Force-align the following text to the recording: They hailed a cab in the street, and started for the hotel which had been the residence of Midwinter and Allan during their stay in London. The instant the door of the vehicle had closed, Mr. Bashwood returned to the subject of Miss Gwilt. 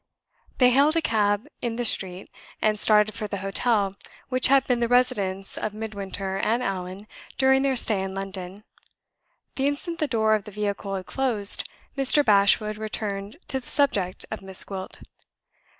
They 0.57 0.71
hailed 0.71 0.95
a 0.95 1.01
cab 1.03 1.47
in 1.61 1.75
the 1.75 1.85
street, 1.85 2.31
and 2.59 2.79
started 2.79 3.13
for 3.13 3.27
the 3.27 3.37
hotel 3.45 3.93
which 4.29 4.47
had 4.47 4.65
been 4.65 4.79
the 4.79 4.87
residence 4.87 5.59
of 5.59 5.75
Midwinter 5.75 6.37
and 6.37 6.63
Allan 6.63 7.05
during 7.37 7.61
their 7.61 7.75
stay 7.75 8.01
in 8.03 8.15
London. 8.15 8.63
The 9.57 9.67
instant 9.67 9.99
the 9.99 10.07
door 10.07 10.33
of 10.33 10.45
the 10.45 10.49
vehicle 10.51 10.95
had 10.95 11.05
closed, 11.05 11.69
Mr. 11.95 12.25
Bashwood 12.25 12.79
returned 12.79 13.37
to 13.49 13.59
the 13.59 13.67
subject 13.67 14.25
of 14.31 14.41
Miss 14.41 14.63
Gwilt. 14.63 14.97